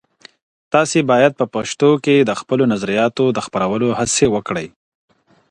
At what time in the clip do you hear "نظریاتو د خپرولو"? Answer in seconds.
2.73-3.87